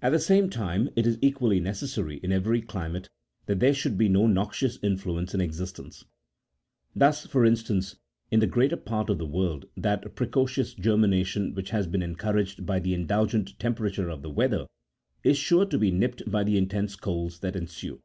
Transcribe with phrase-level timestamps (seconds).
[0.00, 3.10] At the same time it is equally necessary in every climate
[3.44, 6.02] that there should be no noxious influence in existence.
[6.96, 7.96] Thus, for instance,
[8.30, 12.80] in the greater part of the world, that precocious germination which has been encouraged by
[12.80, 14.66] the indulgent tempe rature of the weather,
[15.24, 18.00] is sure to be nipped by the intense colds that ensue.